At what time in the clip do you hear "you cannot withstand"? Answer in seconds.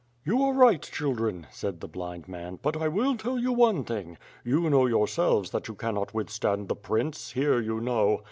5.67-6.69